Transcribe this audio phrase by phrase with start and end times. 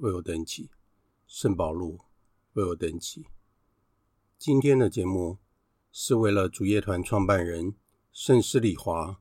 [0.00, 0.70] 为我登记，
[1.26, 2.00] 圣保禄
[2.54, 3.26] 为我登记。
[4.38, 5.36] 今天的节目
[5.92, 7.74] 是为了主业团创办人
[8.10, 9.20] 圣施礼华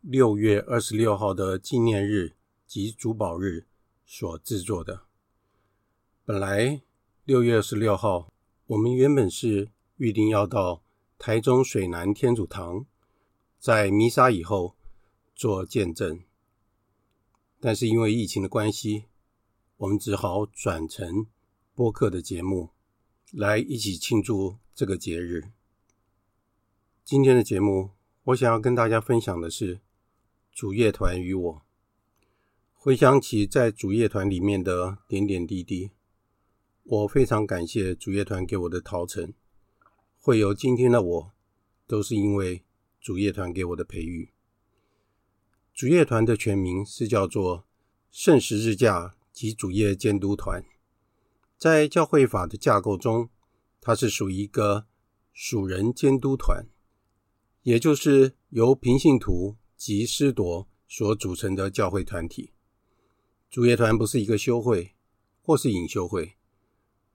[0.00, 3.66] 六月二十六号的纪念日及主保日
[4.06, 5.02] 所制作的。
[6.24, 6.80] 本来
[7.24, 8.32] 六月二十六号，
[8.68, 10.82] 我们原本是预定要到
[11.18, 12.86] 台中水南天主堂，
[13.58, 14.74] 在弥撒以后
[15.34, 16.22] 做见证，
[17.60, 19.04] 但是因为疫情的关系。
[19.82, 21.26] 我们只好转成
[21.74, 22.70] 播客的节目，
[23.32, 25.50] 来一起庆祝这个节日。
[27.04, 27.90] 今天的节目，
[28.26, 29.80] 我想要跟大家分享的是
[30.52, 31.62] 主业团与我。
[32.74, 35.90] 回想起在主业团里面的点点滴滴，
[36.84, 39.34] 我非常感谢主业团给我的陶成，
[40.20, 41.32] 会有今天的我，
[41.88, 42.62] 都是因为
[43.00, 44.30] 主业团给我的培育。
[45.74, 47.66] 主业团的全名是叫做
[48.12, 50.64] 圣十字架及主业监督团，
[51.56, 53.30] 在教会法的架构中，
[53.80, 54.86] 它是属于一个
[55.32, 56.66] 属人监督团，
[57.62, 62.52] 也就是由平信徒及师铎所组成的教会团体。
[63.50, 64.94] 主业团不是一个修会
[65.40, 66.36] 或是隐修会，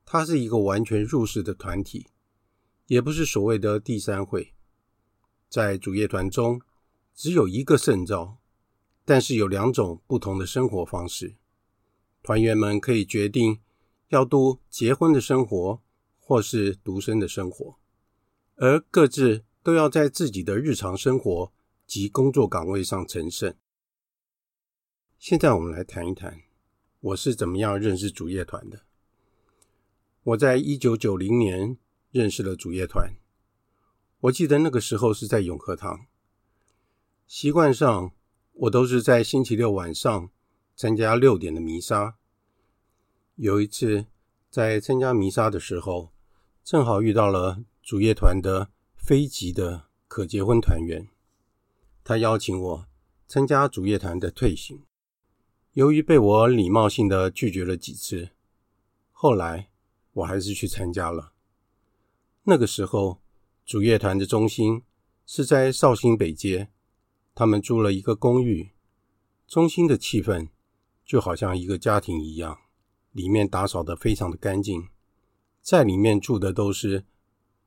[0.05, 2.07] 它是一个完全入世的团体，
[2.87, 4.53] 也不是所谓的第三会。
[5.49, 6.61] 在主业团中，
[7.15, 8.37] 只有一个圣召，
[9.05, 11.37] 但是有两种不同的生活方式。
[12.27, 13.61] 团员们可以决定
[14.09, 15.81] 要度结婚的生活，
[16.19, 17.77] 或是独身的生活，
[18.57, 21.53] 而各自都要在自己的日常生活
[21.85, 23.55] 及工作岗位上成圣。
[25.17, 26.41] 现在我们来谈一谈，
[26.99, 28.81] 我是怎么样认识主业团的。
[30.23, 31.77] 我在一九九零年
[32.11, 33.13] 认识了主业团，
[34.19, 36.07] 我记得那个时候是在永和堂。
[37.25, 38.11] 习惯上，
[38.51, 40.29] 我都是在星期六晚上。
[40.79, 42.16] 参加六点的弥撒。
[43.37, 44.07] 有一次
[44.49, 46.11] 在参加弥撒的时候，
[46.63, 51.07] 正好遇到了主业团的非籍的可结婚团员，
[52.03, 52.87] 他邀请我
[53.27, 54.83] 参加主业团的退行。
[55.73, 58.31] 由于被我礼貌性的拒绝了几次，
[59.11, 59.69] 后来
[60.13, 61.33] 我还是去参加了。
[62.45, 63.21] 那个时候，
[63.63, 64.81] 主业团的中心
[65.27, 66.69] 是在绍兴北街，
[67.35, 68.71] 他们租了一个公寓，
[69.47, 70.49] 中心的气氛。
[71.05, 72.59] 就好像一个家庭一样，
[73.17, 74.89] 里面打扫得非常的干净，
[75.59, 77.03] 在里面住的都是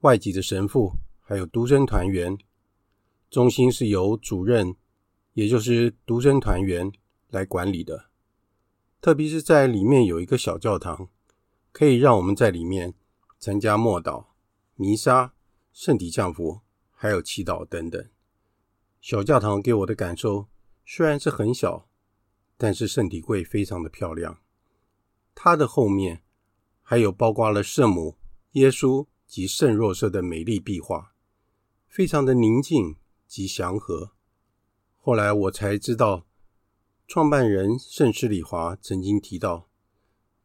[0.03, 2.39] 外籍的神父，还有独生团员。
[3.29, 4.77] 中心是由主任，
[5.33, 6.93] 也就是独生团员
[7.31, 8.07] 来管理的。
[9.01, 11.09] 特别是在里面有一个小教堂，
[11.73, 12.95] 可以让我们在里面
[13.41, 14.27] 参加默祷、
[14.77, 15.35] 弥撒、
[15.73, 16.61] 圣体降福，
[16.93, 18.09] 还有祈祷等等。
[19.01, 20.47] 小教堂给我的感受
[20.87, 21.89] 虽然是很小。
[22.63, 24.39] 但是圣体柜非常的漂亮，
[25.35, 26.23] 它的后面
[26.83, 28.17] 还有包括了圣母、
[28.53, 31.13] 耶稣及圣若瑟的美丽壁画，
[31.89, 32.97] 非常的宁静
[33.27, 34.13] 及祥和。
[34.99, 36.27] 后来我才知道，
[37.07, 39.69] 创办人圣施礼华曾经提到，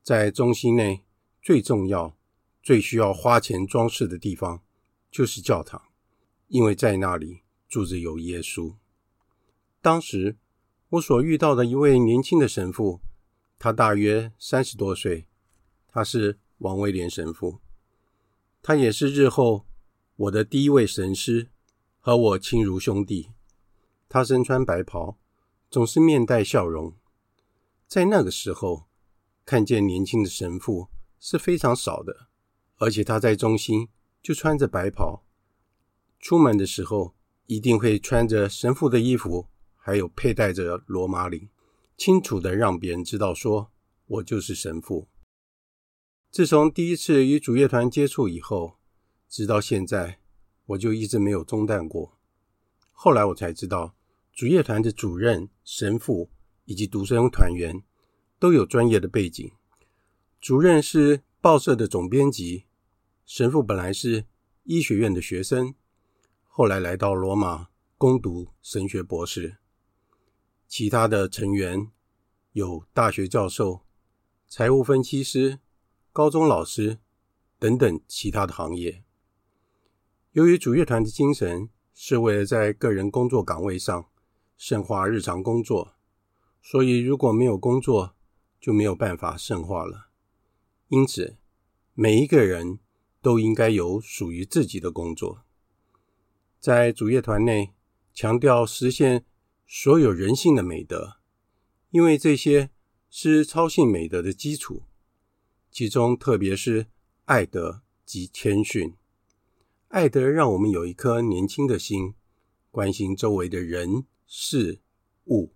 [0.02, 1.04] 在中心内
[1.42, 2.16] 最重要、
[2.64, 4.62] 最需要花钱装饰的地方
[5.12, 5.82] 就是教堂，
[6.48, 8.76] 因为在那里住着有耶稣。
[9.82, 10.38] 当时。
[10.90, 13.02] 我所遇到的一位年轻的神父，
[13.66, 15.26] 他大约三十多岁，
[15.88, 17.62] 他是王威廉神父，
[18.62, 19.66] 他也是日后
[20.18, 21.50] 我的第一位神师，
[22.00, 23.32] 和我亲如兄弟。
[24.08, 25.18] 他身穿白袍，
[25.72, 26.94] 总是面带笑容。
[27.88, 28.86] 在那个时候，
[29.44, 30.90] 看见年轻的神父
[31.20, 32.28] 是非常少的，
[32.78, 33.90] 而且他在中心
[34.22, 35.24] 就穿着白袍，
[36.20, 37.16] 出门的时候
[37.48, 39.48] 一定会穿着神父的衣服。
[39.76, 41.50] 还有佩戴着罗马领，
[41.98, 43.72] 清楚的让别人知道说
[44.06, 45.08] 我就是神父。
[46.30, 48.78] 自从第一次与主乐团接触以后，
[49.30, 50.20] 直到现在，
[50.66, 52.18] 我就一直没有中断过。
[52.92, 53.96] 后来我才知道，
[54.34, 56.30] 主乐团的主任、神父
[56.66, 57.82] 以及独生团员
[58.38, 59.50] 都有专业的背景。
[60.42, 62.66] 主任是报社的总编辑，
[63.26, 64.26] 神父本来是
[64.64, 65.74] 医学院的学生，
[66.44, 69.56] 后来来到罗马攻读神学博士。
[70.68, 71.92] 其他的成员
[72.54, 73.82] 有大学教授、
[74.48, 75.60] 财务分析师、
[76.12, 77.00] 高中老师
[77.60, 79.04] 等等其他的行业。
[80.32, 84.10] 由于主乐团的精神是为了在个人工作岗位上
[84.58, 85.96] 深化日常工作，
[86.62, 88.16] 所以如果没有工作，
[88.60, 90.10] 就没有办法深化了。
[90.90, 91.38] 因此，
[91.94, 92.80] 每一个人
[93.22, 95.44] 都应该有属于自己的工作。
[96.60, 97.74] 在主乐团内，
[98.14, 99.24] 强调实现
[99.68, 101.18] 所有人性的美德，
[101.92, 102.70] 因为这些
[103.10, 104.84] 是超性美德的基础，
[105.72, 106.88] 其中特别是
[107.26, 108.96] 爱德及谦逊。
[109.90, 112.14] 爱德让我们有一颗年轻的心，
[112.72, 114.82] 关心周围的人事
[115.26, 115.54] 物；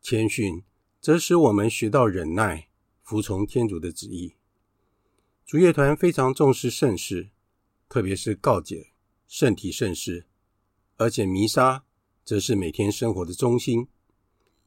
[0.00, 0.62] 谦逊
[1.00, 2.68] 则使我们学到忍耐。
[3.02, 4.36] 服从天主的旨意。
[5.44, 7.28] 主乐团非常重视圣事，
[7.86, 8.92] 特别是告解、
[9.26, 10.24] 圣体圣事，
[10.96, 11.84] 而且弥撒
[12.24, 13.88] 则是每天生活的中心。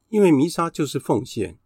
[0.08, 1.58] 因为弥撒就是奉献，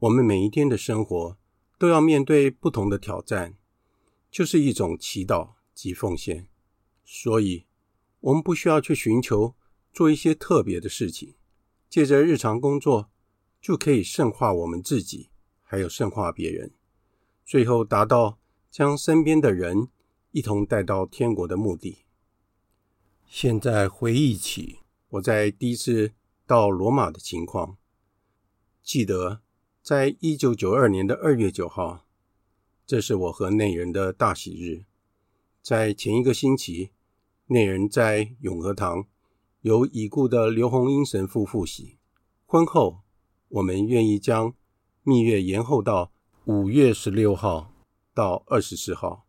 [0.00, 1.36] 我们每一天的生活
[1.78, 3.56] 都要面对不同的挑战，
[4.30, 6.48] 就是一种祈祷及奉献。
[7.04, 7.64] 所以，
[8.20, 9.54] 我们不需要去寻求
[9.92, 11.34] 做一些特别的事情，
[11.88, 13.10] 借着日常工作
[13.60, 15.30] 就可以圣化我们自己。
[15.66, 16.72] 还有圣化别人，
[17.44, 18.38] 最后达到
[18.70, 19.88] 将身边的人
[20.30, 22.04] 一同带到天国的目的。
[23.26, 24.78] 现在回忆起
[25.14, 26.12] 我在第一次
[26.44, 27.76] 到罗马的情况，
[28.82, 29.42] 记得
[29.80, 32.04] 在一九九二年的二月九号，
[32.84, 34.84] 这是我和内人的大喜日。
[35.62, 36.90] 在前一个星期，
[37.46, 39.06] 内人在永和堂
[39.60, 41.96] 由已故的刘洪英神父复洗。
[42.44, 43.02] 婚后，
[43.50, 44.52] 我们愿意将
[45.04, 46.10] 蜜月延后到
[46.46, 47.72] 五月十六号
[48.12, 49.24] 到二十四号，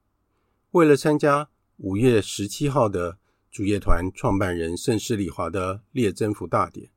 [0.72, 3.20] 为了参加五月十七号的
[3.56, 6.92] 主乐团创办人盛世礼华的列征服大典。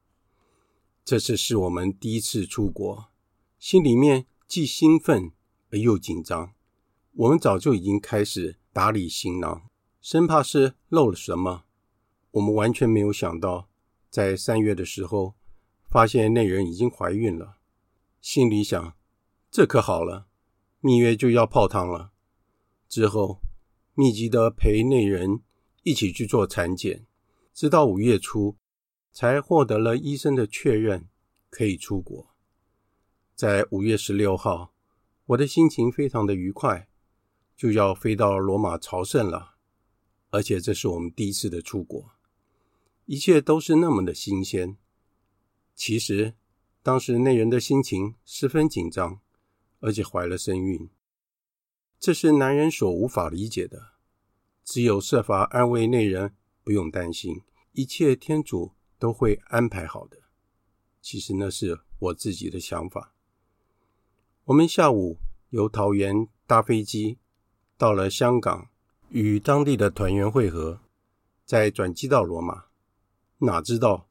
[1.05, 3.13] 这次是我们第一次出国，
[3.61, 5.31] 心里面既兴奋
[5.71, 6.53] 而又紧张。
[7.13, 9.71] 我们早就已经开始打理行囊，
[10.01, 11.63] 生怕是漏了什么。
[12.33, 13.69] 我们完全没有想到，
[14.11, 15.37] 在三月的时候，
[15.89, 17.59] 发现那人已经怀孕了。
[18.21, 18.97] 心里想，
[19.49, 20.27] 这可好了，
[20.81, 22.11] 蜜月就要泡汤了。
[22.89, 23.41] 之后，
[23.95, 25.43] 密集的陪那人
[25.89, 27.07] 一起去做产检，
[27.55, 28.57] 直到五月初，
[29.11, 31.09] 才获得了医生的确认，
[31.49, 32.35] 可以出国。
[33.35, 34.75] 在五月十六号，
[35.27, 36.89] 我的心情非常的愉快，
[37.57, 39.55] 就要飞到罗马朝圣了。
[40.29, 42.11] 而且这是我们第一次的出国，
[43.07, 44.77] 一切都是那么的新鲜。
[45.75, 46.35] 其实。
[46.81, 49.21] 当时那人的心情十分紧张，
[49.81, 50.89] 而且怀了身孕，
[51.99, 53.98] 这是男人所无法理解的。
[54.71, 57.41] 只有设法安慰内人，不用担心，
[57.73, 60.19] 一切天主都会安排好的。
[61.01, 63.15] 其实那是我自己的想法。
[64.45, 65.17] 我们下午
[65.49, 67.17] 由桃园搭飞机
[67.79, 68.69] 到了香港，
[69.09, 70.81] 与当地的团员会合，
[71.47, 72.67] 再转机到罗马。
[73.39, 74.11] 哪知道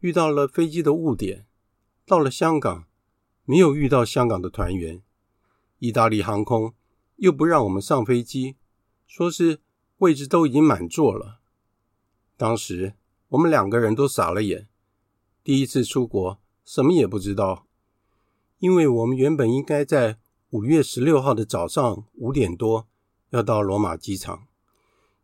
[0.00, 1.46] 遇到了飞机的误点。
[2.04, 2.88] 到了香港，
[3.44, 5.00] 没有遇到香港的团员，
[5.78, 6.74] 意大利航空
[7.14, 8.56] 又不让我们上飞机，
[9.06, 9.60] 说是
[9.98, 11.40] 位置都已经满座了。
[12.36, 12.94] 当时
[13.28, 14.68] 我们两个人都傻了眼，
[15.42, 17.66] 第一次出国，什么也不知道。
[18.58, 20.18] 因为我们原本应该在
[20.50, 22.86] 五月十六号的早上五点多
[23.30, 24.46] 要到罗马机场，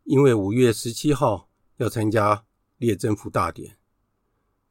[0.03, 2.45] 因为五月十七号要参加
[2.77, 3.77] 列征服大典，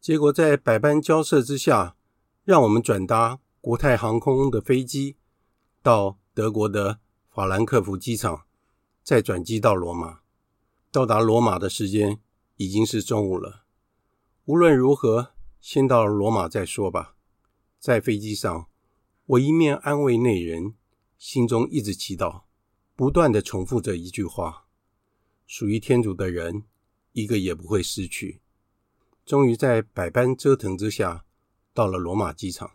[0.01, 1.97] 结果在百般交涉之下。
[2.43, 5.15] 让我们转搭国泰航空的飞机
[5.83, 8.43] 到德国的法兰克福机场，
[9.03, 10.21] 再转机到罗马。
[10.91, 12.21] 到达罗马的时间
[12.57, 13.65] 已经是中午了。
[14.45, 17.15] 无论如何，先到罗马再说吧。
[17.79, 18.69] 在飞机上，
[19.27, 20.75] 我一面安慰内人，
[21.19, 22.43] 心中一直祈祷，
[22.97, 24.67] 不断地重复着一句话：
[25.47, 26.65] 属于天主的人，
[27.13, 28.41] 一个也不会失去。
[29.25, 31.25] 终于在百般折腾之下。
[31.73, 32.73] 到了罗马机场，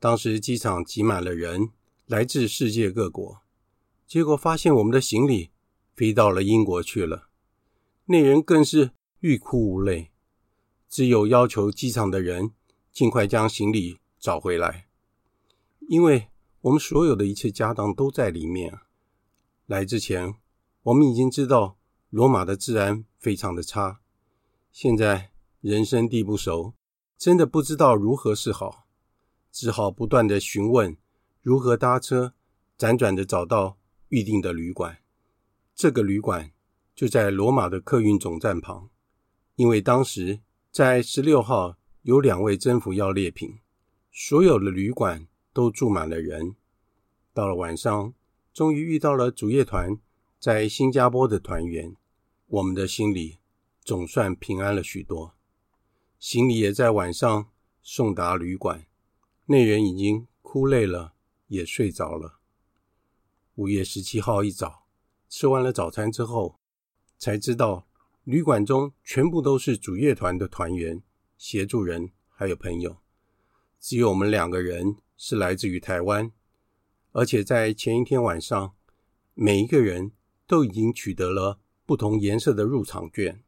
[0.00, 1.70] 当时机场挤满了人，
[2.06, 3.41] 来自世界各国。
[4.12, 5.52] 结果发现我们的行李
[5.94, 7.30] 飞到了英国去了，
[8.04, 8.90] 那人更是
[9.20, 10.10] 欲哭无泪。
[10.86, 12.50] 只有要求机场的人
[12.92, 14.86] 尽快将行李找回来，
[15.88, 16.28] 因为
[16.60, 18.80] 我们所有的一切家当都在里面。
[19.64, 20.34] 来之前，
[20.82, 21.78] 我们已经知道
[22.10, 24.02] 罗马的治安非常的差，
[24.70, 25.30] 现在
[25.62, 26.74] 人生地不熟，
[27.16, 28.84] 真的不知道如何是好，
[29.50, 30.98] 只好不断的询问
[31.40, 32.34] 如何搭车，
[32.76, 33.78] 辗转的找到
[34.12, 34.98] 预定的旅馆。
[35.74, 36.52] 这个旅馆
[36.94, 38.90] 就在罗马的客运总站旁，
[39.56, 40.40] 因为当时
[40.70, 43.60] 在十六号有两位征服要列品，
[44.12, 46.54] 所有的旅馆都住满了人。
[47.32, 48.12] 到了晚上，
[48.52, 49.98] 终于遇到了主业团
[50.38, 51.96] 在新加坡的团员，
[52.48, 53.38] 我们的心里
[53.80, 55.34] 总算平安了许多。
[56.18, 57.48] 行李也在晚上
[57.80, 58.86] 送达旅馆，
[59.46, 61.14] 内人已经哭累了，
[61.46, 62.40] 也睡着了。
[63.56, 64.86] 五月十七号一早，
[65.28, 66.58] 吃完了早餐之后，
[67.18, 67.86] 才知道
[68.24, 71.02] 旅馆中全部都是主业团的团员、
[71.36, 72.96] 协助人还有朋友，
[73.78, 76.32] 只有我们两个人是来自于台湾。
[77.10, 78.72] 而且在前一天晚上，
[79.34, 80.12] 每一个人
[80.46, 83.44] 都已经取得了不同颜色的入场券，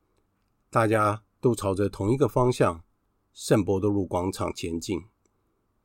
[0.69, 2.85] 大家都朝着同一个方向——
[3.33, 5.05] 圣伯多禄广场前进。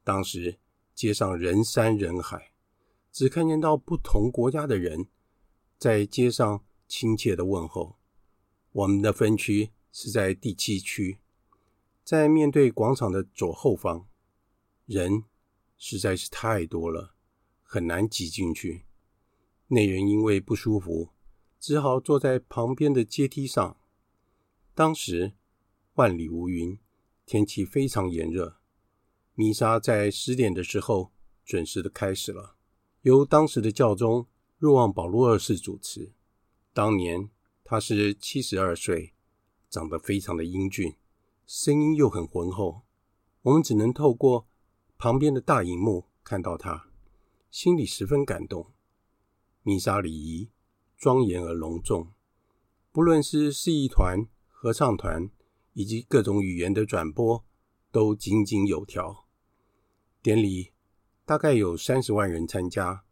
[0.04, 0.60] 当时
[0.94, 2.49] 街上人山人海，
[3.20, 5.10] 只看见到不同国家的人
[5.78, 7.98] 在街上亲切的问候。
[8.72, 11.18] 我们的分区是在第七区，
[12.06, 14.08] 在面对广场的左后方，
[14.86, 15.26] 人
[15.78, 17.14] 实在是太多了。
[17.62, 18.86] 很难挤进去，
[19.68, 21.10] 内人因为不舒服，
[21.60, 23.76] 只好坐在旁边的阶梯上。
[24.74, 25.34] 当时
[25.96, 26.80] 万里无云，
[27.26, 28.62] 天气非常炎热。
[29.36, 31.12] 弥撒在十点的时候
[31.44, 32.56] 准时的开始了，
[33.02, 34.28] 由当时的教宗
[34.58, 36.12] 若望保禄二世主持。
[36.74, 37.30] 当年
[37.64, 39.14] 他是七十二岁，
[39.70, 40.96] 长得非常的英俊，
[41.46, 42.82] 声音又很浑厚，
[43.44, 44.48] 我们只能透过
[44.98, 46.90] 旁边的大荧幕看到他。
[47.50, 48.68] 心里十分感动，
[49.64, 50.50] 弥撒礼仪
[50.98, 52.12] 庄严而隆重，
[52.92, 55.32] 不论是示意团、合唱团
[55.74, 57.44] 以及各种语言的转播，
[57.92, 59.26] 都井井有条。
[60.22, 60.74] 典礼
[61.30, 63.04] 大概有三十万人参加，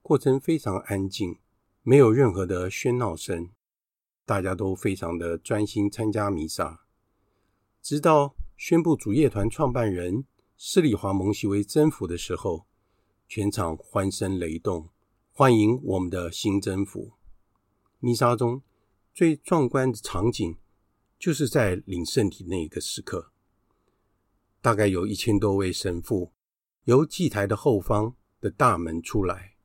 [0.00, 1.40] 过程非常安静，
[1.82, 3.50] 没有任何的喧闹声，
[4.24, 6.84] 大家都非常的专心参加弥撒。
[7.82, 12.66] 直到宣布主乐团创办人施里华蒙西为征服的时候。
[13.26, 14.90] 全场欢声雷动，
[15.32, 17.14] 欢迎我们的新征服。
[17.98, 18.62] 弥撒中
[19.12, 20.56] 最壮观的场景，
[21.18, 23.32] 就是在领圣体那一个时刻。
[24.62, 26.30] 大概有一千多位神父
[26.86, 29.56] 由祭台的后方的大门出来，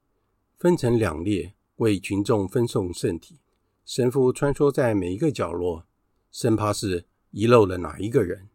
[0.58, 3.40] 分成两列为群众分送圣体。
[3.86, 5.86] 神父穿梭在每一个角落，
[6.32, 8.50] 生怕是遗漏了哪一个人。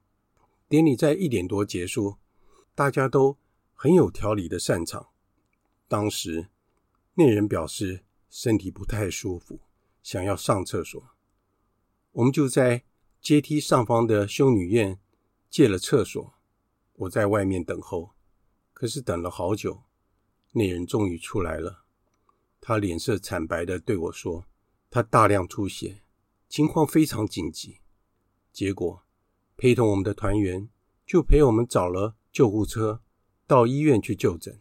[0.68, 2.16] 典礼在一点多结束，
[2.74, 3.36] 大家都
[3.72, 5.10] 很有条理的散场。
[5.86, 6.48] 当时，
[7.14, 9.60] 那人表示身体不太舒服，
[10.02, 11.00] 想要上厕所。
[12.10, 12.82] 我们就在
[13.20, 14.98] 阶梯上方的修女院
[15.48, 16.34] 借了厕所。
[16.94, 18.15] 我在外面等候，
[18.78, 19.84] 可是等了好久，
[20.52, 21.86] 那人终于出来了。
[22.60, 24.44] 他脸色惨白的对我说
[24.90, 26.02] ：“他大量出血，
[26.46, 27.78] 情况非常紧急。”
[28.52, 29.02] 结果，
[29.56, 30.68] 陪同我们的团员
[31.06, 33.00] 就陪我们找了救护车。
[33.46, 34.60] 到医院去就诊，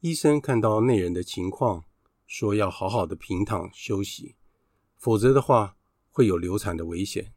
[0.00, 1.86] 医生看到那人的情况，
[2.26, 4.36] 说要好好的平躺休息，
[4.98, 5.78] 否则的话
[6.10, 7.32] 会有流产的危险。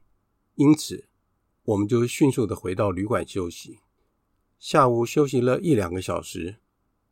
[0.56, 1.08] 因此，
[1.64, 3.80] 我们就迅速的回到旅馆休息。
[4.64, 6.56] 下午休息了一两个小时，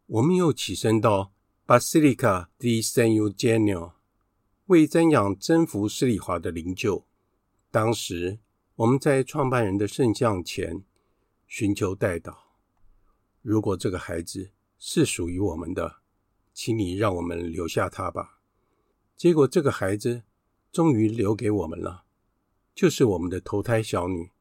[0.06, 1.34] 我们又起身到
[1.68, 3.92] Basilica di San Eugenio
[4.68, 7.04] 为瞻仰征服斯里华的灵柩。
[7.70, 8.40] 当时
[8.76, 10.86] 我们在创办人的圣像前
[11.46, 12.34] 寻求代祷。
[13.42, 15.98] 如果这个孩子是属于我们的，
[16.54, 18.40] 请你让我们留下他吧。
[19.18, 20.24] 结果这个孩子
[20.72, 22.06] 终于留给我们了，
[22.74, 24.32] 就是我们的投胎小女。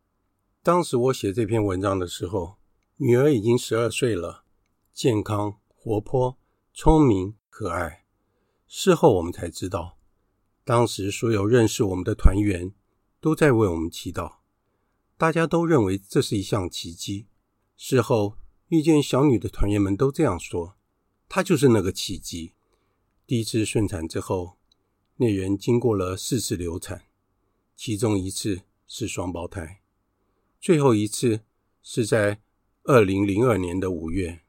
[0.62, 2.59] 当时我写这篇文章的时候，
[3.02, 4.44] 女儿已经十二岁了，
[4.92, 6.36] 健康、活泼、
[6.74, 8.04] 聪明、可爱。
[8.66, 9.96] 事后我们才知道，
[10.64, 12.74] 当时所有认识我们的团员
[13.18, 14.34] 都在为我们祈祷，
[15.16, 17.26] 大家都认为这是一项奇迹。
[17.76, 18.36] 事后。
[18.68, 20.76] 遇见小女的团员们都这样说，
[21.28, 22.52] 她就是那个奇迹。
[23.26, 24.58] 第一次顺产之后，
[25.16, 27.06] 那人经过了四次流产，
[27.74, 29.80] 其中一次是双胞胎，
[30.60, 31.40] 最后一次
[31.82, 32.40] 是在
[32.84, 34.40] 二零零二年的五月。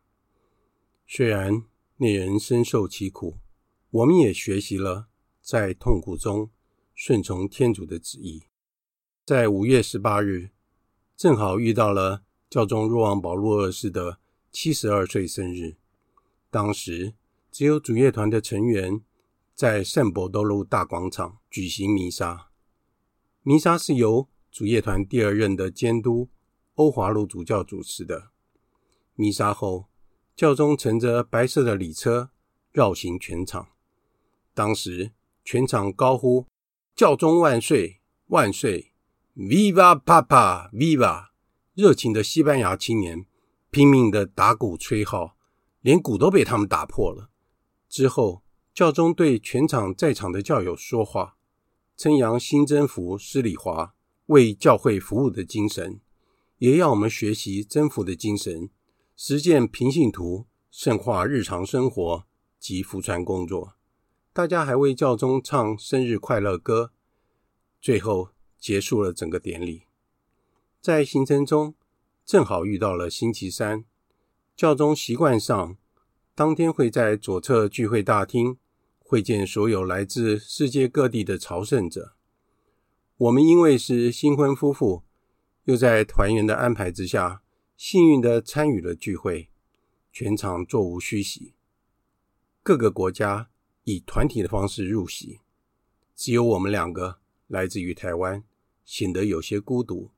[1.06, 1.66] 虽然
[1.98, 3.38] 那人深受其苦，
[3.90, 5.08] 我们也学习了
[5.42, 6.50] 在痛苦中
[6.96, 8.44] 顺从天主的旨意。
[9.26, 10.52] 在五月十八日，
[11.18, 14.20] 正好遇到了教宗若望保禄二世的
[14.50, 15.76] 七十二岁生日。
[16.50, 17.14] 当时
[17.52, 19.02] 只有主业团的成员
[19.54, 22.48] 在圣伯多禄大广场举行弥撒。
[23.44, 26.30] 弥撒是由主业团第二任的监督
[26.76, 28.30] 欧华路主教主持的。
[29.16, 29.88] 弥撒后，
[30.36, 32.32] 教宗乘着白色的礼车
[32.72, 33.70] 绕行全场。
[34.54, 35.12] 当时
[35.44, 36.48] 全场高呼
[36.96, 38.94] “教宗万岁，万岁
[39.36, 41.30] ！”Viva Papa，Viva！
[41.74, 43.26] 热情的西班牙青年
[43.70, 45.38] 拼命的打鼓吹号，
[45.82, 47.30] 连鼓都被他们打破了。
[47.88, 51.38] 之后，教宗对全场在场的教友说话。
[51.98, 53.94] 称扬新征服施礼华
[54.28, 56.02] 为教会服务的精神，
[56.62, 58.70] 也要我们学习征服的精神，
[59.16, 62.24] 实践平信徒圣化日常生活
[62.60, 63.74] 及服传工作。
[64.32, 66.92] 大家还为教宗唱生日快乐歌，
[67.82, 69.86] 最后结束了整个典礼。
[70.80, 71.74] 在行程中，
[72.24, 73.84] 正好遇到了星期三，
[74.56, 75.76] 教宗习惯上
[76.36, 78.58] 当天会在左侧聚会大厅。
[79.00, 82.14] 会见所有来自世界各地的朝圣者。
[83.18, 85.04] 我们因为是新婚夫妇，
[85.66, 87.44] 又在团员的安排之下，
[87.78, 89.50] 幸运地参与了聚会，
[90.12, 91.54] 全场座无虚席。
[92.64, 93.50] 各个国家
[93.84, 95.40] 以团体的方式入席，
[96.16, 98.44] 只有我们两个来自于台湾，
[98.84, 100.12] 显得有些孤独。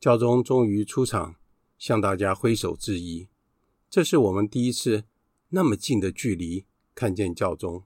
[0.00, 1.36] 教宗终于出场，
[1.78, 3.28] 向大家挥手致意。
[3.88, 5.04] 这是我们第一次
[5.50, 7.84] 那么近的距离看见教宗。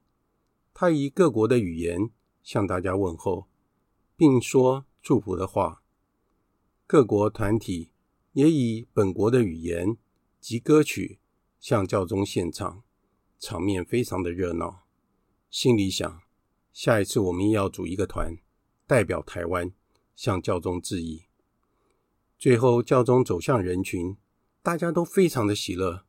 [0.74, 2.10] 他以各国的语言
[2.42, 3.46] 向大家问候，
[4.16, 5.81] 并说祝福的话。
[6.92, 7.90] 各国团体
[8.34, 9.96] 也以本国的语言
[10.42, 11.20] 及歌曲
[11.58, 12.82] 向教宗献唱，
[13.38, 14.82] 场面非常的热闹。
[15.48, 16.20] 心里想，
[16.70, 18.36] 下一次我们也要组一个团，
[18.86, 19.72] 代表台湾
[20.14, 21.22] 向教宗致意。
[22.38, 24.18] 最后，教宗走向人群，
[24.62, 26.04] 大家都非常的喜乐，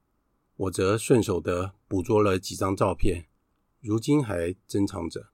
[0.58, 3.28] 我则顺手的捕捉了几张照片。
[3.80, 5.30] 如今还珍藏着。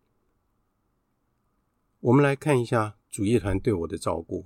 [2.01, 4.45] 我们来看一下主业团对我的照顾。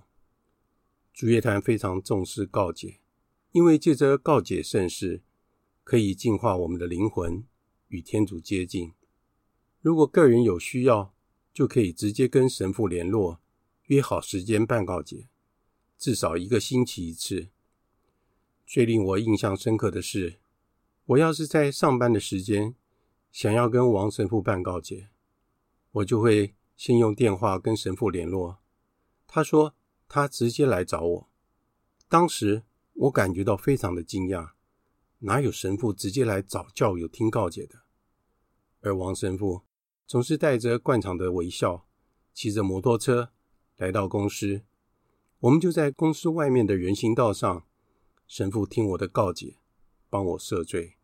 [1.13, 2.99] 主业团非常重视告解，
[3.51, 5.21] 因为借着告解圣事，
[5.83, 7.45] 可以净化我们的灵魂，
[7.89, 8.93] 与天主接近。
[9.79, 11.13] 如果个人有需要，
[11.53, 13.39] 就可以直接跟神父联络，
[13.83, 15.27] 约好时间办告解，
[15.99, 17.49] 至少一个星期一次。
[18.65, 20.39] 最令我印象深刻的是，
[21.05, 22.73] 我要是在上班的时间，
[23.31, 25.09] 想要跟王神父办告解，
[25.91, 28.57] 我就会先用电话跟神父联络。
[29.27, 29.75] 他说
[30.07, 31.29] 他直接来找我。
[32.07, 32.63] 当时
[32.93, 34.51] 我感觉到非常的惊讶，
[35.19, 37.83] 哪有神父直接来找教友听告解的？
[38.81, 39.63] 而王神父
[40.05, 41.87] 总是带着惯常的微笑，
[42.33, 43.31] 骑着摩托车
[43.77, 44.63] 来到公司。
[45.39, 47.65] 我们就在公司外面的人行道上，
[48.27, 49.57] 神父听我的告解，
[50.09, 50.97] 帮我赦罪。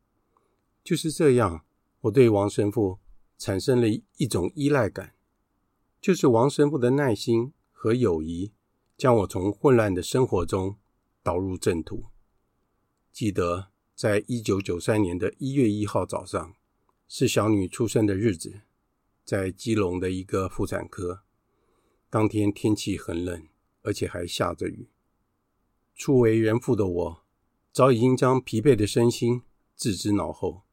[0.83, 1.65] 就是这样。
[2.03, 2.99] 我对王神父
[3.37, 5.15] 产生了一种依赖感，
[5.99, 8.53] 就是王神父的耐心和友谊，
[8.99, 10.75] 将我从混乱的生活中
[11.23, 12.07] 导入正途。
[13.13, 16.53] 记得在一九九三年的一月一号早上，
[17.07, 18.59] 是小女出生的日子，
[19.23, 21.21] 在基隆的一个妇产科。
[22.09, 23.47] 当天天气很冷，
[23.83, 24.89] 而且还下着雨。
[25.95, 27.23] 初为人父的我，
[27.71, 29.43] 早已经将疲惫的身心
[29.77, 30.63] 置之脑后。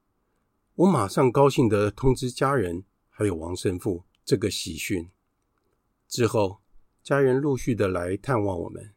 [0.74, 5.08] 我马上高兴地通知家人，还有王神父这个喜讯。
[6.08, 6.58] 之后，
[7.06, 8.92] 家人陆续的来探望我们。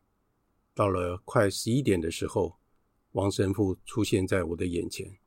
[0.74, 2.58] 到了快十一点的时候，
[3.12, 5.19] 王神父出现在我的眼前，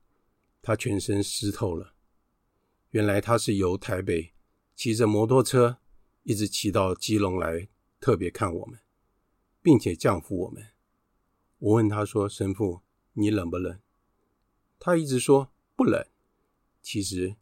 [0.60, 1.94] 他全身湿透了。
[2.90, 4.32] 原来他是由台北
[4.74, 5.78] 骑着摩托车
[6.24, 7.68] 一直骑到基隆来，
[8.00, 8.80] 特别看我们，
[9.62, 10.66] 并且降服我们。
[11.58, 12.80] 我问他说：“神父，
[13.12, 13.78] 你冷不冷？”
[14.80, 16.04] 他一直说不冷。
[16.82, 17.36] 其实，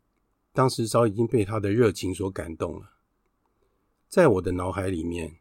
[0.53, 2.99] 当时早已经被他的热情所感动了。
[4.11, 5.37] 在我的脑海里面，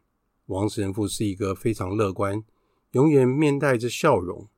[0.46, 2.44] 王神父是一个非常乐观、
[2.92, 4.48] 永远面带着笑容。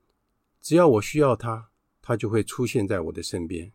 [0.61, 1.71] 只要我需要他，
[2.03, 3.73] 他就会出现在我的身边。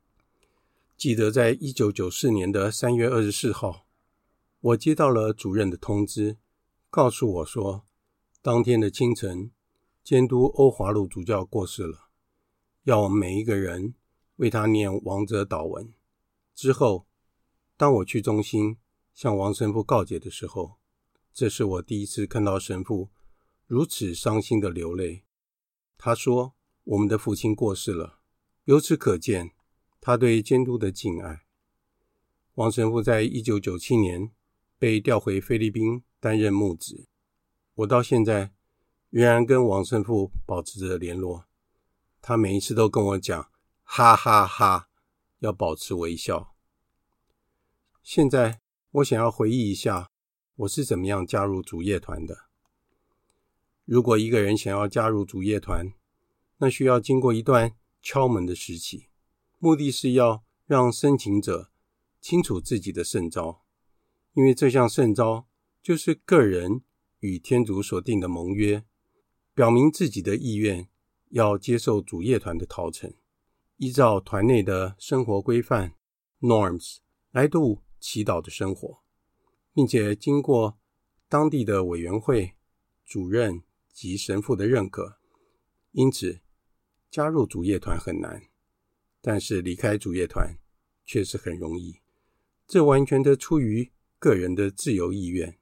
[0.96, 3.88] 记得在一九九四年的三月二十四号，
[4.62, 6.38] 我接到了主任的通知，
[6.92, 7.84] 告诉我说，
[8.44, 9.50] 当天的清晨，
[10.04, 12.10] 监督欧华路主教过世了，
[12.84, 13.96] 要我们每一个人。
[14.36, 15.92] 为他念亡者祷文
[16.54, 17.08] 之后，
[17.76, 18.78] 当我去中心
[19.18, 20.78] 向王神父告解的时候，
[21.34, 23.10] 这是我第一次看到神父
[23.66, 25.24] 如此伤心的流泪。
[25.98, 26.54] 他说
[26.86, 28.20] ：“我们的父亲过世了，
[28.66, 29.56] 由此可见
[30.00, 31.48] 他对监督的敬爱。”
[32.54, 34.30] 王神父在一九九七年
[34.78, 37.08] 被调回菲律宾担任牧职，
[37.74, 38.54] 我到现在
[39.10, 41.46] 仍然跟王神父保持着联络。
[42.22, 43.50] 他每一次都跟我讲
[43.82, 44.90] ：“哈哈哈，
[45.40, 46.54] 要保持微笑。”
[48.04, 48.62] 现在
[48.98, 50.10] 我想要回忆一下，
[50.56, 52.46] 我是怎么样加入主业团的。
[53.86, 55.94] 如果一个人想要加入主业团，
[56.58, 59.10] 那需要经过一段敲门的时期，
[59.60, 61.70] 目的是要让申请者
[62.20, 63.64] 清楚自己的圣召，
[64.34, 65.48] 因为这项圣召
[65.84, 66.82] 就是个人
[67.20, 68.84] 与天主所定的盟约，
[69.54, 70.90] 表明自己的意愿。
[71.32, 73.14] 要接受主业团的陶成，
[73.76, 75.94] 依照团内的生活规范
[76.40, 77.00] （norms）
[77.32, 79.00] 来度祈祷的生活，
[79.74, 80.78] 并且经过
[81.28, 82.54] 当地的委员会、
[83.06, 85.20] 主任及神父的认可。
[85.92, 86.42] 因此，
[87.10, 88.44] 加入主业团很难，
[89.22, 90.58] 但是离开主业团
[91.06, 92.02] 却是很容易。
[92.68, 95.58] 这完全的出于个人的自由意愿。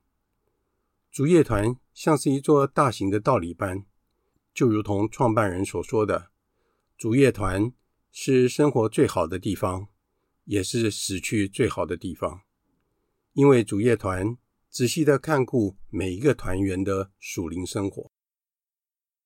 [1.12, 3.86] 主业团像是一座大型的道理班。
[4.54, 6.32] 就如同创办人所说的，
[6.98, 7.74] 主业团
[8.10, 9.90] 是生活最好的地方，
[10.46, 12.42] 也是死去最好的地方。
[13.34, 14.38] 因为主业团
[14.70, 18.12] 仔细的看顾每一个团员的属灵生活。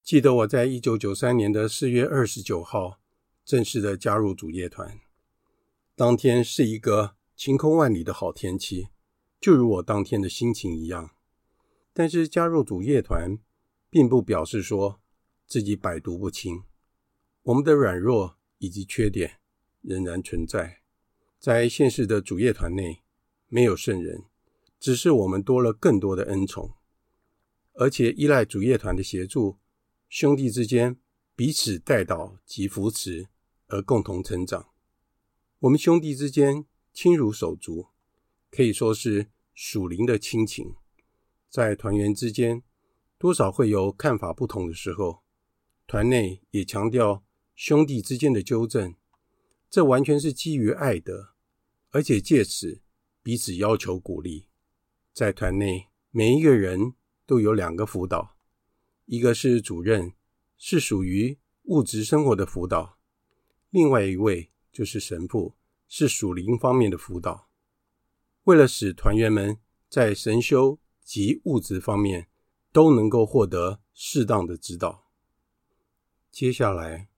[0.02, 3.00] 记得我在一九九三年的四月二十九号
[3.46, 5.00] 正式的加入主业团，
[5.96, 8.88] 当天是一个晴空万里的好天气，
[9.40, 11.12] 就如我当天的心情一样。
[11.94, 13.38] 但是加入主业团，
[13.90, 15.00] 并不表示说。
[15.50, 16.62] 自己百毒不侵，
[17.42, 19.40] 我们的软弱以及缺点
[19.82, 20.79] 仍然存在。
[21.40, 23.02] 在现世的主业团内，
[23.48, 24.26] 没有圣人，
[24.78, 26.74] 只是我们多了更多的恩宠，
[27.76, 29.58] 而且依赖主业团的协助，
[30.10, 30.98] 兄弟之间
[31.38, 33.30] 彼此代导及扶持，
[33.68, 34.68] 而共同成长。
[35.60, 37.88] 我们兄弟之间亲如手足，
[38.52, 40.76] 可以说是属灵的亲情。
[41.50, 42.64] 在团员之间，
[43.18, 45.22] 多少会有看法不同的时候。
[45.88, 47.24] 团内也强调
[47.56, 48.94] 兄弟之间的纠正，
[49.70, 51.34] 这完全是基于爱的，
[51.92, 52.82] 而且借此
[53.22, 54.48] 彼此要求鼓励。
[55.14, 56.94] 在团内，每一个人
[57.26, 58.36] 都有两个辅导，
[59.06, 60.14] 一个是主任，
[60.58, 62.98] 是属于物质生活的辅导；
[63.70, 65.56] 另外一位就是神父，
[65.88, 67.50] 是属灵方面的辅导。
[68.46, 72.28] 为了使团员们在神修及物质方面
[72.72, 75.12] 都能够获得适当的指导。
[76.32, 77.10] 接下来，